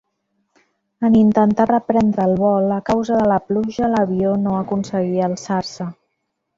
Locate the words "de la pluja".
3.23-3.93